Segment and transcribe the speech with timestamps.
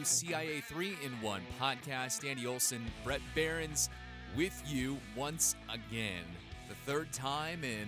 [0.00, 2.26] WCIA 3 in 1 podcast.
[2.26, 3.90] Andy Olson, Bret Beherns
[4.34, 6.24] with you once again.
[6.70, 7.86] The third time in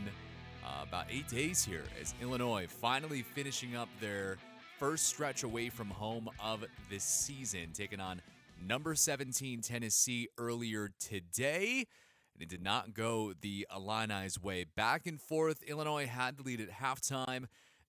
[0.63, 4.37] uh, about eight days here as Illinois finally finishing up their
[4.79, 8.21] first stretch away from home of this season, taking on
[8.63, 11.87] number 17 Tennessee earlier today.
[12.35, 14.67] And it did not go the Illini's way.
[14.77, 17.47] Back and forth, Illinois had the lead at halftime,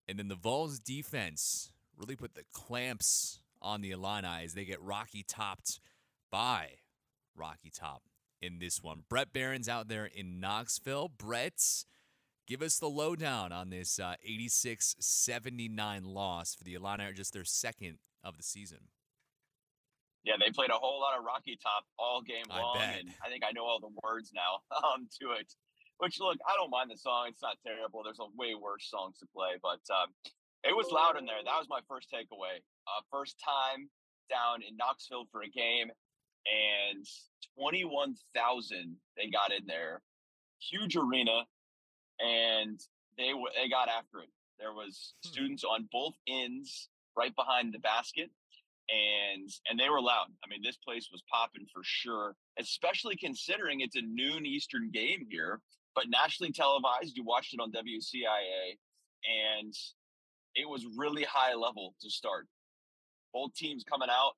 [0.08, 4.82] and then the Vols defense really put the clamps on the Illini as they get
[4.82, 5.80] Rocky topped
[6.30, 6.68] by
[7.34, 8.02] Rocky Top
[8.40, 9.04] in this one.
[9.08, 11.08] Bret Beherns out there in Knoxville.
[11.08, 11.62] Brett,
[12.46, 17.44] give us the lowdown on this uh, 86 79 loss for the Illini, just their
[17.44, 18.88] second of the season.
[20.24, 23.28] Yeah, they played a whole lot of Rocky Top all game long, I and I
[23.28, 25.52] think I know all the words now um, to it.
[25.98, 28.02] Which, look, I don't mind the song; it's not terrible.
[28.02, 30.10] There's a way worse songs to play, but um,
[30.64, 31.42] it was loud in there.
[31.44, 32.62] That was my first takeaway.
[32.86, 33.88] Uh, first time
[34.30, 35.90] down in Knoxville for a game,
[36.46, 37.06] and
[37.58, 40.00] 21,000 they got in there.
[40.60, 41.44] Huge arena,
[42.20, 42.80] and
[43.18, 44.30] they w- they got after it.
[44.58, 45.30] There was hmm.
[45.30, 48.30] students on both ends, right behind the basket,
[48.88, 50.28] and and they were loud.
[50.44, 52.36] I mean, this place was popping for sure.
[52.58, 55.60] Especially considering it's a noon Eastern game here,
[55.94, 57.16] but nationally televised.
[57.16, 58.78] You watched it on WCIA,
[59.26, 59.74] and
[60.54, 62.46] it was really high level to start.
[63.32, 64.32] Both teams coming out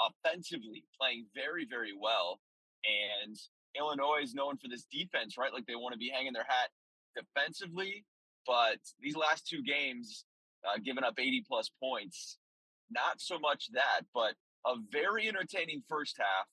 [0.00, 2.40] offensively, playing very, very well.
[2.84, 3.36] And
[3.78, 5.52] Illinois is known for this defense, right?
[5.52, 6.68] Like they want to be hanging their hat
[7.16, 8.04] defensively.
[8.46, 10.24] But these last two games,
[10.66, 12.38] uh, giving up 80 plus points,
[12.90, 14.34] not so much that, but
[14.66, 16.46] a very entertaining first half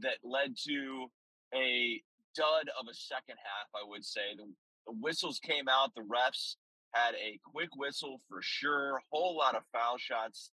[0.00, 1.06] that led to
[1.54, 2.02] a
[2.34, 4.34] dud of a second half, I would say.
[4.36, 4.44] The,
[4.86, 6.56] the whistles came out, the refs
[6.96, 9.00] had a quick whistle for sure.
[9.10, 10.50] Whole lot of foul shots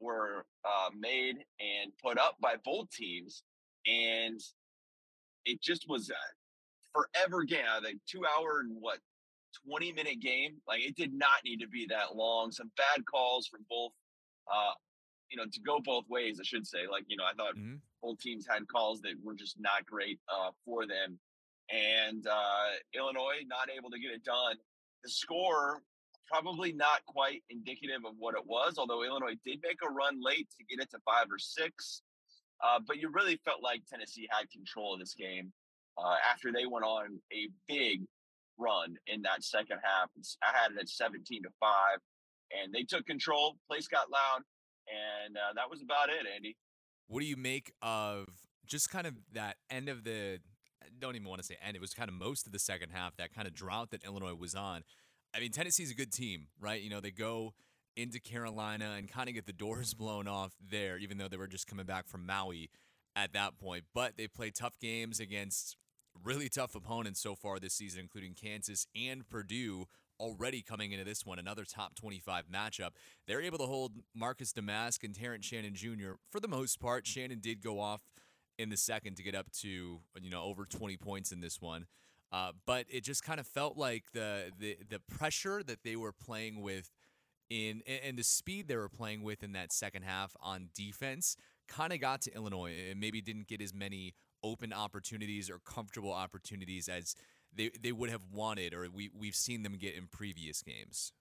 [0.00, 3.42] were uh, made and put up by both teams,
[3.86, 4.40] and
[5.44, 7.64] it just was a forever game.
[7.82, 8.98] Like two hour and what
[9.66, 10.56] twenty minute game.
[10.66, 12.50] Like it did not need to be that long.
[12.50, 13.92] Some bad calls from both.
[14.52, 14.72] Uh,
[15.30, 16.88] you know, to go both ways, I should say.
[16.90, 17.76] Like you know, I thought mm-hmm.
[18.02, 21.18] both teams had calls that were just not great uh, for them,
[21.70, 24.56] and uh, Illinois not able to get it done
[25.02, 25.82] the score
[26.30, 30.48] probably not quite indicative of what it was, although Illinois did make a run late
[30.56, 32.02] to get it to five or six.
[32.62, 35.52] Uh, but you really felt like Tennessee had control of this game
[35.98, 38.02] uh, after they went on a big
[38.58, 40.10] run in that second half.
[40.42, 41.70] I had it at 17 to 5,
[42.62, 43.56] and they took control.
[43.68, 44.42] Place got loud,
[44.86, 46.56] and uh, that was about it, Andy.
[47.08, 48.28] What do you make of
[48.66, 50.38] just kind of that end of the
[51.00, 51.76] don't even want to say end.
[51.76, 54.34] It was kind of most of the second half, that kind of drought that Illinois
[54.34, 54.82] was on.
[55.34, 56.80] I mean, Tennessee's a good team, right?
[56.80, 57.54] You know, they go
[57.96, 61.46] into Carolina and kind of get the doors blown off there, even though they were
[61.46, 62.70] just coming back from Maui
[63.16, 63.84] at that point.
[63.94, 65.76] But they play tough games against
[66.24, 69.86] really tough opponents so far this season, including Kansas and Purdue.
[70.18, 72.90] Already coming into this one, another top 25 matchup.
[73.26, 76.12] They're able to hold Marcus Domask and Terrence Shannon Jr.
[76.30, 77.06] for the most part.
[77.06, 78.02] Shannon did go off
[78.60, 81.86] in the second to get up to you know over 20 points in this one.
[82.32, 86.12] Uh, but it just kind of felt like the, the the pressure that they were
[86.12, 86.90] playing with
[87.48, 91.92] in and the speed they were playing with in that second half on defense kind
[91.92, 96.88] of got to Illinois and maybe didn't get as many open opportunities or comfortable opportunities
[96.88, 97.14] as
[97.54, 101.12] they, they would have wanted or we, we've seen them get in previous games.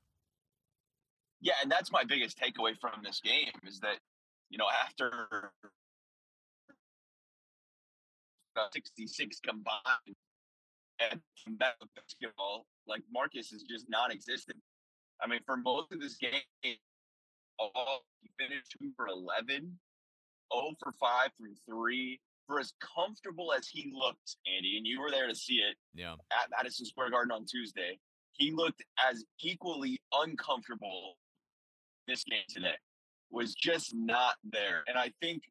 [1.41, 3.97] Yeah, and that's my biggest takeaway from this game is that,
[4.49, 5.51] you know, after
[8.73, 10.15] 66 combined.
[10.99, 11.21] And
[11.57, 14.57] basketball, like Marcus is just non-existent.
[15.21, 16.33] I mean, for most of this game,
[17.57, 19.77] all he finished two for 11,
[20.53, 22.19] 0 for 5 from three.
[22.47, 26.13] For as comfortable as he looked, Andy, and you were there to see it yeah.
[26.31, 27.99] at Madison Square Garden on Tuesday,
[28.31, 31.17] he looked as equally uncomfortable
[32.07, 32.73] this game today.
[33.29, 34.83] Was just not there.
[34.87, 35.43] And I think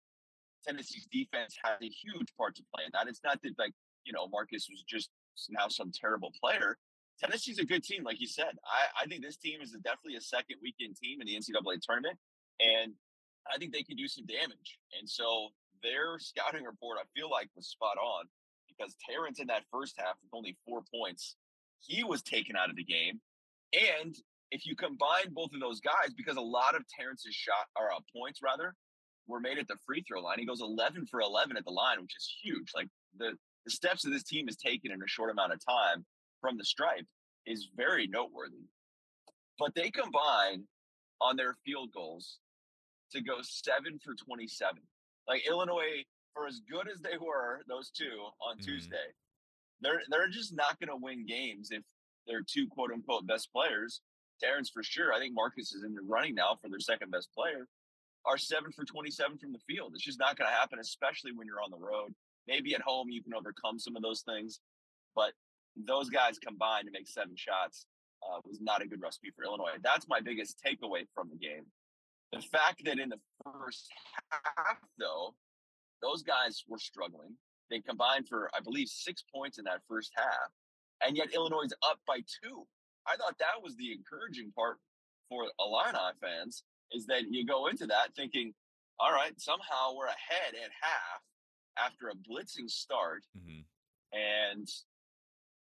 [0.66, 3.08] Tennessee's defense has a huge part to play in that.
[3.08, 3.72] It's not that like,
[4.04, 5.10] you know, Marcus was just
[5.50, 6.76] now some terrible player.
[7.20, 8.54] Tennessee's a good team, like you said.
[8.64, 12.16] I, I think this team is definitely a second weekend team in the NCAA tournament.
[12.60, 12.94] And
[13.52, 14.78] I think they can do some damage.
[14.98, 15.48] And so
[15.82, 18.26] their scouting report, I feel like, was spot on
[18.68, 21.36] because Terrence in that first half with only four points,
[21.80, 23.20] he was taken out of the game.
[23.72, 24.14] And
[24.50, 27.98] if you combine both of those guys, because a lot of Terrence's shot or uh,
[28.14, 28.74] points rather
[29.28, 30.38] were made at the free throw line.
[30.38, 32.72] He goes 11 for 11 at the line, which is huge.
[32.74, 33.32] Like the,
[33.64, 36.04] the steps that this team has taken in a short amount of time
[36.40, 37.06] from the stripe
[37.46, 38.64] is very noteworthy.
[39.58, 40.64] But they combine
[41.20, 42.38] on their field goals
[43.12, 44.76] to go seven for 27.
[45.26, 46.04] Like Illinois,
[46.34, 48.04] for as good as they were, those two
[48.40, 48.64] on mm-hmm.
[48.64, 48.96] Tuesday,
[49.80, 51.82] they're they're just not going to win games if
[52.26, 54.00] their two quote unquote best players,
[54.40, 55.12] Terrence for sure.
[55.12, 57.66] I think Marcus is in the running now for their second best player.
[58.28, 59.92] Are seven for 27 from the field.
[59.94, 62.12] It's just not going to happen, especially when you're on the road.
[62.46, 64.60] Maybe at home you can overcome some of those things,
[65.16, 65.32] but
[65.76, 67.86] those guys combined to make seven shots
[68.22, 69.80] uh, was not a good recipe for Illinois.
[69.82, 71.64] That's my biggest takeaway from the game.
[72.32, 73.88] The fact that in the first
[74.30, 75.34] half, though,
[76.02, 77.34] those guys were struggling.
[77.70, 80.52] They combined for, I believe, six points in that first half,
[81.02, 82.66] and yet Illinois is up by two.
[83.06, 84.76] I thought that was the encouraging part
[85.30, 86.62] for Illini fans
[86.92, 88.54] is that you go into that thinking,
[89.00, 91.22] all right, somehow we're ahead at half
[91.86, 93.60] after a blitzing start, mm-hmm.
[94.12, 94.68] and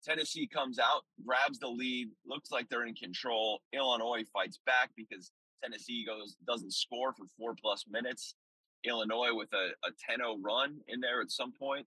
[0.03, 3.62] Tennessee comes out, grabs the lead, looks like they're in control.
[3.74, 5.31] Illinois fights back because
[5.63, 8.35] Tennessee goes doesn't score for four plus minutes.
[8.83, 11.85] Illinois with a, a 10-0 run in there at some point,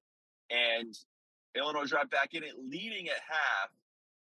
[0.51, 0.95] and
[1.57, 3.71] Illinois is right back in it, leading at half.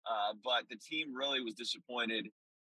[0.06, 2.28] Uh, but the team really was disappointed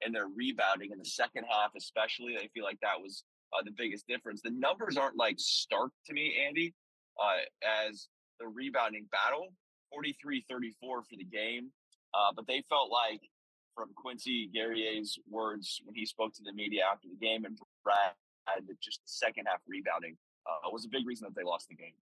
[0.06, 2.36] in their rebounding in the second half, especially.
[2.38, 4.42] They feel like that was uh, the biggest difference.
[4.44, 6.74] The numbers aren't like stark to me, Andy,
[7.22, 8.08] uh, as
[8.40, 9.54] the rebounding battle
[9.92, 11.70] 43 34 for the game.
[12.14, 13.22] Uh, but they felt like,
[13.76, 18.12] from Quincy Guerrier's words when he spoke to the media after the game, and Brad,
[18.84, 21.94] just the second half rebounding uh, was a big reason that they lost the game.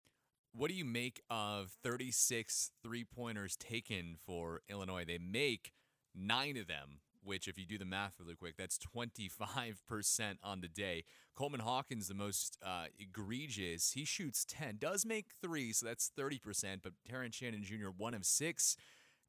[0.53, 5.05] What do you make of 36 three pointers taken for Illinois?
[5.05, 5.73] They make
[6.15, 10.69] nine of them, which, if you do the math really quick, that's 25% on the
[10.69, 11.05] day.
[11.35, 16.79] Coleman Hawkins, the most uh, egregious, he shoots 10, does make three, so that's 30%,
[16.83, 18.77] but Terrence Shannon Jr., one of six.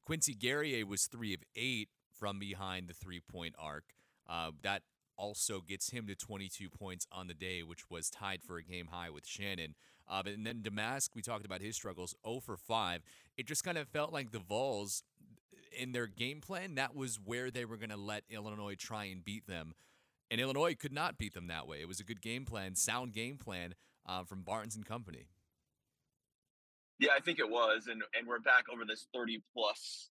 [0.02, 3.84] Quincy Guerrier was three of eight from behind the three point arc.
[4.28, 4.82] Uh, that
[5.16, 8.88] also gets him to 22 points on the day, which was tied for a game
[8.90, 9.74] high with Shannon.
[10.08, 13.02] Uh, and then Domask, we talked about his struggles, 0 for 5.
[13.36, 15.02] It just kind of felt like the Vols,
[15.72, 19.24] in their game plan, that was where they were going to let Illinois try and
[19.24, 19.74] beat them.
[20.30, 21.80] And Illinois could not beat them that way.
[21.80, 23.74] It was a good game plan, sound game plan
[24.06, 25.26] uh, from Barnes and company.
[26.98, 30.10] Yeah, I think it was, and and we're back over this thirty plus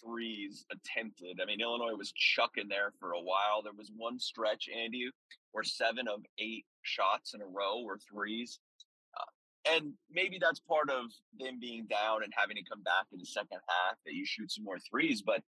[0.00, 1.40] threes attempted.
[1.42, 3.60] I mean, Illinois was chucking there for a while.
[3.62, 5.10] There was one stretch, Andy,
[5.50, 8.60] where seven of eight shots in a row were threes
[9.70, 11.06] and maybe that's part of
[11.38, 14.50] them being down and having to come back in the second half that you shoot
[14.50, 15.22] some more threes.
[15.22, 15.42] But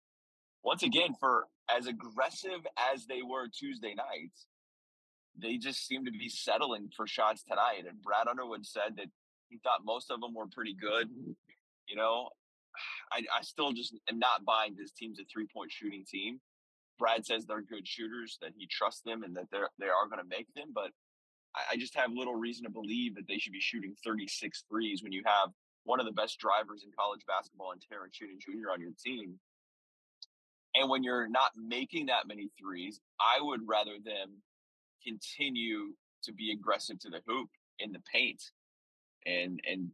[0.63, 4.31] once again, for as aggressive as they were Tuesday night,
[5.39, 7.83] they just seem to be settling for shots tonight.
[7.87, 9.07] And Brad Underwood said that
[9.49, 11.09] he thought most of them were pretty good.
[11.87, 12.29] You know,
[13.11, 16.39] I, I still just am not buying this team's a three point shooting team.
[16.99, 20.21] Brad says they're good shooters, that he trusts them, and that they're they are going
[20.21, 20.69] to make them.
[20.73, 20.91] But
[21.71, 25.11] I just have little reason to believe that they should be shooting 36 threes when
[25.11, 25.49] you have
[25.83, 28.71] one of the best drivers in college basketball and Terrence Shannon Jr.
[28.71, 29.39] on your team.
[30.75, 34.41] And when you're not making that many threes, I would rather them
[35.05, 35.93] continue
[36.23, 37.49] to be aggressive to the hoop
[37.79, 38.43] in the paint
[39.25, 39.89] and and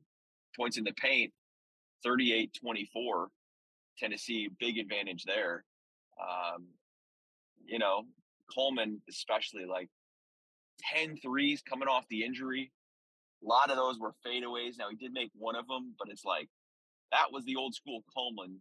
[0.55, 1.31] points in the paint
[2.03, 3.27] 38 24
[3.97, 5.63] Tennessee big advantage there
[6.21, 6.65] um,
[7.65, 8.03] you know
[8.53, 9.89] Coleman especially like
[10.95, 12.71] 10 threes coming off the injury.
[13.43, 14.77] A lot of those were fadeaways.
[14.77, 16.49] Now he did make one of them, but it's like
[17.11, 18.57] that was the old school Coleman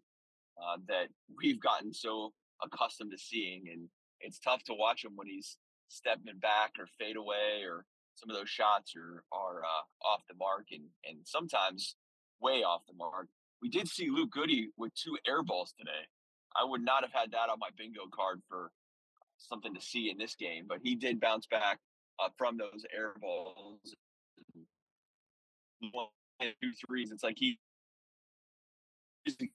[0.61, 3.89] uh, that we've gotten so accustomed to seeing, and
[4.21, 5.57] it's tough to watch him when he's
[5.89, 10.35] stepping back or fade away or some of those shots are are uh, off the
[10.39, 11.97] mark and and sometimes
[12.41, 13.29] way off the mark.
[13.63, 16.07] We did see Luke Goode with two air balls today.
[16.61, 18.73] I would not have had that on my bingo card for
[19.39, 21.79] something to see in this game, but he did bounce back
[22.19, 23.95] uh, from those air balls.
[25.93, 26.07] One,
[26.41, 27.11] two, threes.
[27.11, 27.59] It's like he
[29.27, 29.51] this team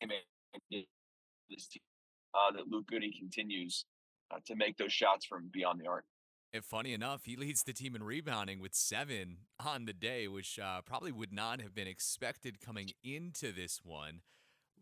[2.33, 3.85] uh, that Luke Goode continues
[4.31, 6.05] uh, to make those shots from beyond the arc.
[6.53, 10.59] And funny enough, he leads the team in rebounding with seven on the day, which
[10.59, 14.21] uh, probably would not have been expected coming into this one.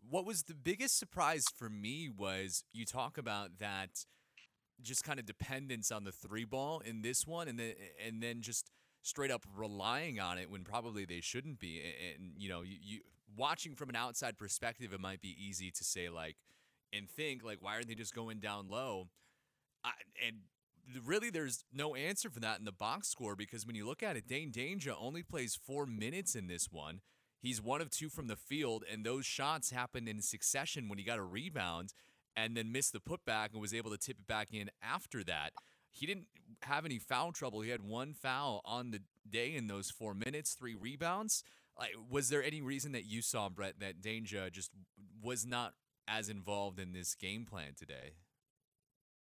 [0.08, 4.06] What was the biggest surprise for me was you talk about that
[4.82, 8.40] just kind of dependence on the three ball in this one, and then and then
[8.40, 8.70] just
[9.02, 11.80] straight up relying on it when probably they shouldn't be.
[12.14, 13.00] And, you know, you, you
[13.36, 16.36] watching from an outside perspective, it might be easy to say like
[16.92, 19.08] and think like, why aren't they just going down low?
[19.84, 19.92] I,
[20.26, 20.38] and
[21.04, 24.16] really, there's no answer for that in the box score because when you look at
[24.16, 27.00] it, Dain Dainja only plays four minutes in this one.
[27.40, 31.04] He's one of two from the field, and those shots happened in succession when he
[31.04, 31.92] got a rebound
[32.36, 35.52] and then missed the putback and was able to tip it back in after that.
[35.90, 36.26] He didn't
[36.62, 37.62] have any foul trouble.
[37.62, 41.42] He had one foul on the day in those four minutes, three rebounds.
[41.78, 44.70] Like, was there any reason that you saw Bret that Dainja just
[45.22, 45.74] was not
[46.06, 48.14] as involved in this game plan today?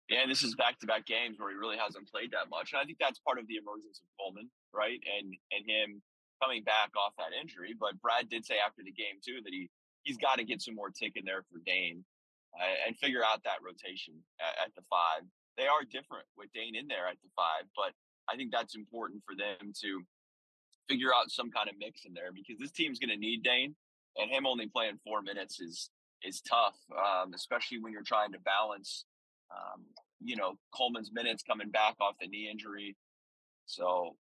[0.10, 2.98] Yeah, this is back-to-back games where he really hasn't played that much, and I think
[3.00, 5.00] that's part of the emergence of Coleman, right?
[5.08, 6.02] And and him
[6.44, 7.76] coming back off that injury.
[7.80, 9.70] But Brad did say after the game too that he
[10.04, 12.21] he's got to get some more tick in there for Dain uh,
[12.88, 15.24] and figure out that rotation at, at the five.
[15.58, 17.92] They are different with Dain in there at the five, but
[18.32, 20.02] I think that's important for them to
[20.88, 23.76] figure out some kind of mix in there because this team's going to need Dain,
[24.18, 25.90] and him only playing four minutes is
[26.24, 29.06] is tough, um, especially when you're trying to balance,
[29.50, 29.82] um,
[30.20, 32.96] you know, Coleman's minutes coming back off the knee injury.
[33.66, 34.16] So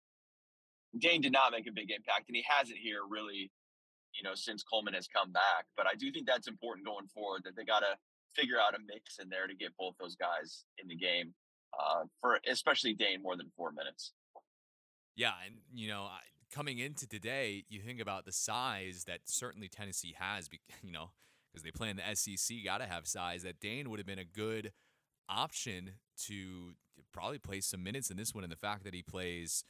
[0.97, 3.51] Dain did not make a big impact, and he hasn't here really,
[4.13, 5.65] you know, since Coleman has come back.
[5.75, 7.97] But I do think that's important going forward that they got to
[8.37, 11.33] figure out a mix in there to get both those guys in the game
[11.77, 14.13] uh, for especially Dain more than four minutes.
[15.15, 16.07] Yeah, and you know,
[16.53, 20.49] coming into today, you think about the size that certainly Tennessee has.
[20.83, 21.09] You know,
[21.51, 23.43] because they play in the SEC, got to have size.
[23.43, 24.71] That Dain would have been a good
[25.27, 25.93] option
[26.25, 26.73] to
[27.11, 29.63] probably play some minutes in this one, and the fact that he plays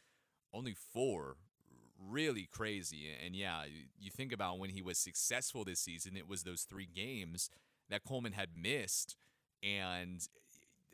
[0.54, 1.38] only four
[2.00, 3.08] really crazy.
[3.24, 3.64] And yeah,
[3.98, 7.50] you think about when he was successful this season, it was those three games
[7.90, 9.16] that Coleman had missed.
[9.64, 10.28] And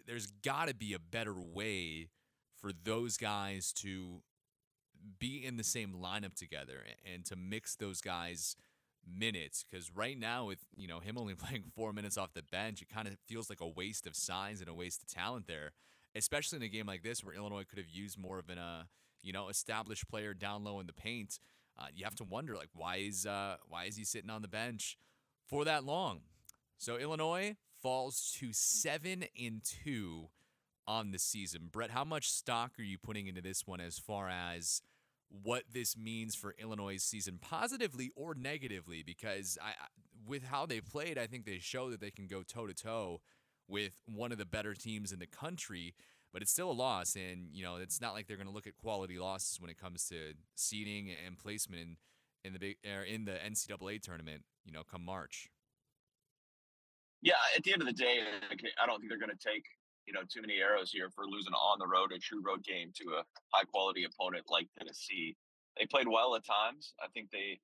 [0.06, 2.10] there's got to be a better way
[2.56, 4.22] for those guys to
[5.20, 6.80] be in the same lineup together
[7.14, 8.56] and to mix those guys
[9.06, 12.82] minutes because right now with you know him only playing four minutes off the bench
[12.82, 15.72] it kind of feels like a waste of size and a waste of talent there
[16.16, 18.84] especially in a game like this where illinois could have used more of an uh,
[19.24, 21.40] you know, established player down low in the paint,
[21.80, 24.48] uh, you have to wonder like why is uh, why is he sitting on the
[24.48, 24.98] bench
[25.48, 26.20] for that long?
[26.84, 30.28] So Illinois falls to seven and two
[30.86, 31.70] on the season.
[31.72, 34.82] Bret, how much stock are you putting into this one as far as
[35.30, 39.02] what this means for Illinois' season, positively or negatively?
[39.02, 39.72] Because I,
[40.28, 43.22] with how they played, I think they show that they can go toe to toe
[43.70, 45.96] with one of the better teams in the country
[46.34, 47.16] but it's still a loss.
[47.16, 49.80] And you know, it's not like they're going to look at quality losses when it
[49.80, 51.98] comes to seeding and placement in
[52.44, 54.42] in the big er, in the NCAA tournament.
[54.66, 55.48] You know, come March.
[57.24, 58.20] Yeah, at the end of the day,
[58.82, 59.66] I don't think they're going to take
[60.06, 62.92] you know too many arrows here for losing on the road a true road game
[63.02, 65.36] to a high quality opponent like Tennessee.
[65.80, 66.94] They played well at times.
[67.02, 67.60] I think they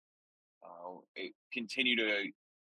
[0.63, 0.97] uh,
[1.53, 2.31] continue to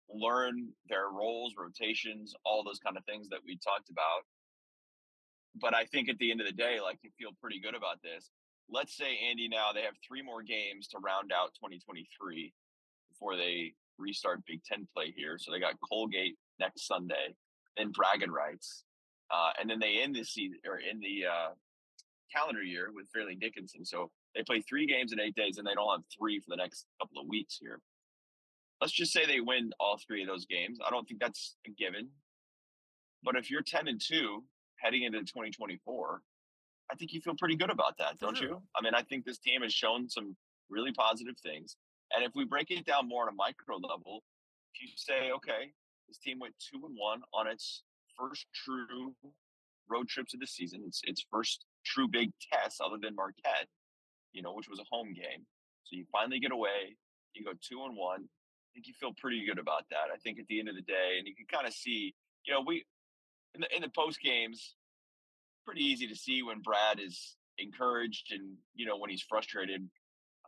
[0.08, 4.22] learn their roles, rotations, all those kind of things that we talked about
[5.60, 8.02] but I think at the end of the day, like you feel pretty good about
[8.02, 8.30] this.
[8.68, 12.52] Let's say Andy now they have three more games to round out 2023
[13.10, 15.38] before they restart Big Ten play here.
[15.38, 17.34] So they got Colgate next Sunday,
[17.76, 18.84] then Bragging Rights,
[19.30, 21.50] uh, and then they end the season or in the uh,
[22.34, 23.84] calendar year with Fairleigh Dickinson.
[23.84, 26.56] So they play three games in eight days, and they don't have three for the
[26.56, 27.80] next couple of weeks here.
[28.80, 30.78] Let's just say they win all three of those games.
[30.84, 32.08] I don't think that's a given,
[33.22, 34.44] but if you're 10 and two
[34.76, 36.20] heading into 2024,
[36.90, 38.48] I think you feel pretty good about that, don't sure.
[38.48, 38.62] you?
[38.76, 40.36] I mean, I think this team has shown some
[40.68, 41.76] really positive things.
[42.12, 44.22] And if we break it down more on a micro level,
[44.74, 45.72] if you say, okay,
[46.08, 47.82] this team went two and one on its
[48.18, 49.14] first true
[49.88, 53.68] road trips of the season, it's its first true big test other than Marquette,
[54.32, 55.44] you know, which was a home game.
[55.84, 56.96] So you finally get away,
[57.34, 58.22] you go two and one.
[58.24, 60.10] I think you feel pretty good about that.
[60.12, 62.14] I think at the end of the day, and you can kind of see,
[62.46, 62.84] you know, we
[63.54, 64.74] in the in the post games,
[65.64, 69.88] pretty easy to see when Brad is encouraged and you know when he's frustrated.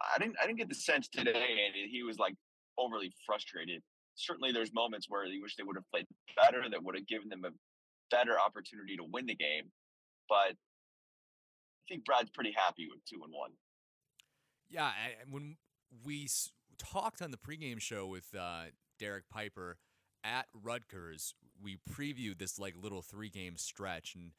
[0.03, 2.35] I didn't I didn't get the sense today and he was like
[2.79, 3.83] overly frustrated.
[4.17, 6.07] Certainly, there's moments where he wish they would have played
[6.37, 7.51] better, that would have given them a
[8.11, 9.71] better opportunity to win the game.
[10.29, 13.51] But I think Brad's pretty happy with two and one.
[14.69, 15.57] Yeah, I, when
[16.05, 16.29] we
[16.79, 18.65] talked on the pregame show with uh,
[18.99, 19.79] Derek Piper
[20.25, 24.33] at Rutgers, we previewed this like little three game stretch, and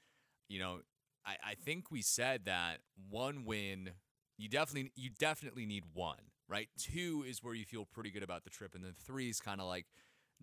[0.50, 0.80] you know,
[1.26, 2.80] I, I think we said that
[3.10, 3.92] one win
[4.38, 6.70] you definitely you definitely need one, right?
[6.78, 9.62] Two is where you feel pretty good about the trip, and then three is kind
[9.62, 9.86] of like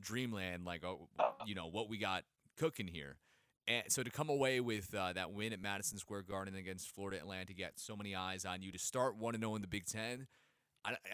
[0.01, 1.09] dreamland, like oh,
[1.47, 2.25] you know what we got
[2.57, 3.17] cooking here.
[3.67, 7.17] And so to come away with uh, that win at Madison Square Garden against Florida
[7.19, 9.69] Atlantic, get so many eyes on you to start one and zero oh in the
[9.69, 10.27] Big Ten.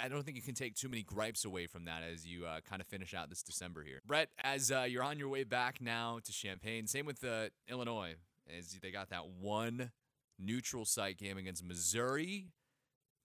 [0.03, 2.59] I, don't think you can take too many gripes away from that as you uh,
[2.69, 4.01] kind of finish out this December here.
[4.05, 8.17] Bret, as uh, you're on your way back now to Champaign, same with uh, Illinois,
[8.59, 9.93] as they got that one
[10.41, 12.49] neutral site game against Missouri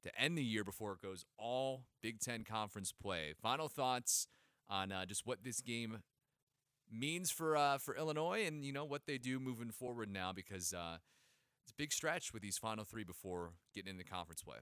[0.05, 3.33] to end the year before it goes all Big Ten conference play.
[3.41, 4.27] Final thoughts
[4.69, 5.99] on uh, just what this game
[6.91, 10.73] means for uh, for Illinois and you know what they do moving forward now because
[10.73, 10.97] uh,
[11.63, 14.57] it's a big stretch with these final three before getting into conference play.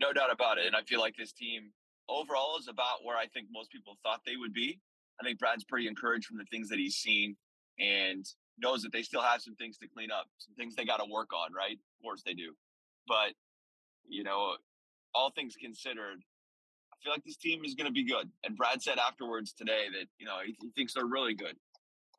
[0.00, 0.66] No doubt about it.
[0.66, 1.72] And I feel like this team
[2.08, 4.78] overall is about where I think most people thought they would be.
[5.20, 7.36] I think Brad's pretty encouraged from the things that he's seen
[7.80, 8.24] and
[8.58, 11.10] knows that they still have some things to clean up, some things they got to
[11.10, 11.72] work on, right?
[11.72, 12.54] Of course they do.
[13.08, 13.34] But,
[14.08, 14.56] you know,
[15.14, 16.22] all things considered,
[16.92, 18.28] I feel like this team is going to be good.
[18.44, 21.56] And Brad said afterwards today that, you know, he, he thinks they're really good.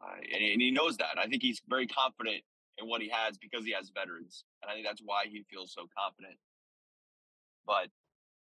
[0.01, 1.17] Uh, and, and he knows that.
[1.17, 2.43] I think he's very confident
[2.77, 4.45] in what he has because he has veterans.
[4.63, 6.37] And I think that's why he feels so confident.
[7.67, 7.89] But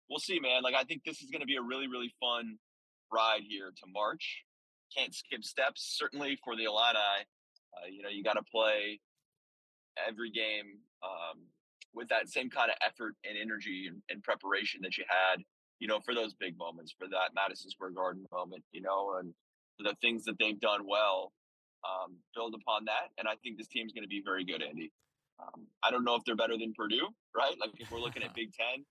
[0.09, 0.63] we'll see, man.
[0.63, 2.57] Like, I think this is going to be a really, really fun
[3.11, 4.43] ride here to March.
[4.95, 6.97] Can't skip steps, certainly for the Illini.
[7.75, 8.99] Uh, you know, you got to play
[10.07, 11.41] every game um,
[11.93, 15.43] with that same kind of effort and energy and, and, preparation that you had,
[15.79, 19.33] you know, for those big moments, for that Madison Square Garden moment, you know, and
[19.79, 21.31] the things that they've done well,
[21.83, 23.11] um, build upon that.
[23.17, 24.91] And I think this team's going to be very good, Andy.
[25.39, 27.55] Um, I don't know if they're better than Purdue, right?
[27.59, 28.85] Like if we're looking at Big Ten,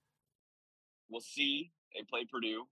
[1.10, 1.70] we'll see.
[1.94, 2.66] They play Purdue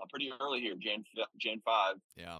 [0.00, 1.04] uh, pretty early here, Jan
[1.38, 1.96] Jan five.
[2.16, 2.38] Yeah.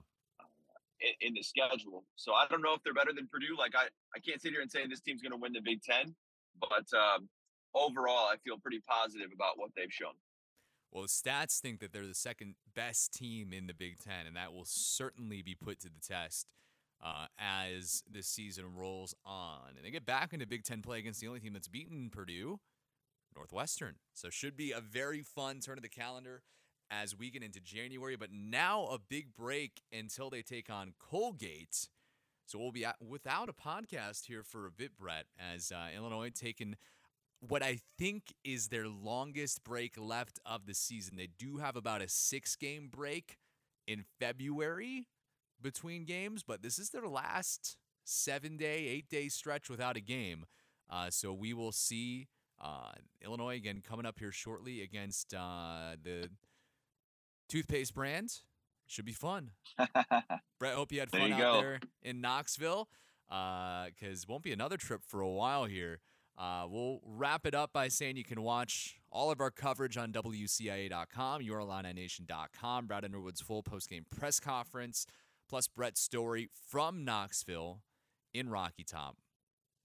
[1.00, 3.58] In, in, the schedule, so I don't know if they're better than Purdue.
[3.58, 5.82] Like I, I can't sit here and say this team's going to win the Big
[5.82, 6.14] Ten,
[6.60, 7.28] but um,
[7.74, 10.12] overall, I feel pretty positive about what they've shown.
[10.90, 14.36] Well, the stats think that they're the second best team in the Big Ten, and
[14.36, 16.48] that will certainly be put to the test
[17.02, 19.70] uh, as this season rolls on.
[19.76, 22.60] And they get back into Big Ten play against the only team that's beaten Purdue,
[23.34, 23.96] Northwestern.
[24.12, 26.42] So should be a very fun turn of the calendar
[26.90, 28.16] as we get into January.
[28.16, 31.88] But now a big break until they take on Colgate.
[32.46, 36.76] So we'll be without a podcast here for a bit, Bret, as uh, Illinois taking
[37.40, 41.16] what I think is their longest break left of the season.
[41.16, 43.38] They do have about a six game break
[43.86, 45.08] in February
[45.60, 50.44] between games, but this is their last seven day, eight day stretch without a game.
[50.90, 52.28] Uh, so we will see
[52.60, 52.92] uh,
[53.24, 56.28] Illinois again coming up here shortly against uh, the
[57.48, 58.30] toothpaste brand.
[58.92, 59.52] Should be fun.
[60.58, 61.60] Bret, hope you had fun you out go.
[61.62, 62.90] there in Knoxville
[63.26, 66.00] because uh, won't be another trip for a while here.
[66.36, 70.12] Uh, we'll wrap it up by saying you can watch all of our coverage on
[70.12, 75.06] WCIA.com, YourIlliniNation.com, Brad Underwood's full postgame press conference,
[75.48, 77.80] plus Bret's story from Knoxville
[78.34, 79.16] in Rocky Top.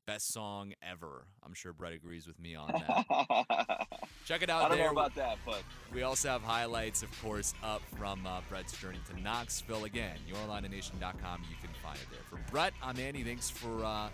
[0.07, 1.25] Best song ever.
[1.45, 3.87] I'm sure Bret agrees with me on that.
[4.25, 4.85] Check it out I don't there.
[4.87, 8.99] know about that, but we also have highlights, of course, up from uh, Bret's journey
[9.09, 9.83] to Knoxville.
[9.83, 11.43] Again, YourIlliniNation.com.
[11.49, 12.21] You can find it there.
[12.29, 13.21] For Brett, I'm Andy.
[13.23, 14.07] Thanks for uh,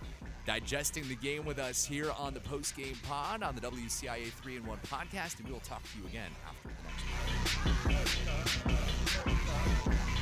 [0.48, 4.56] digesting the game with us here on the post game pod on the WCIA 3
[4.58, 7.06] and 1 podcast, and we will talk to you again after the next
[9.86, 10.13] one.